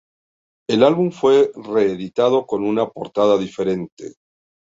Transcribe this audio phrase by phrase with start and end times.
[0.67, 4.15] El álbum fue reeditado con una portada diferente.